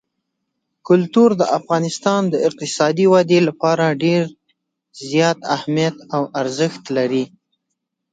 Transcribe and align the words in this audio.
کلتور 0.87 1.29
د 1.41 1.43
افغانستان 1.57 2.21
د 2.33 2.35
اقتصادي 2.47 3.05
ودې 3.13 3.39
لپاره 3.47 3.97
ډېر 4.03 4.23
زیات 5.11 5.39
اهمیت 5.55 5.95
او 6.15 6.23
ارزښت 6.41 6.83
لري. 6.97 7.23